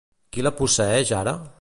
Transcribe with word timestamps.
Qui 0.37 0.45
la 0.47 0.53
posseeix 0.61 1.15
ara? 1.23 1.39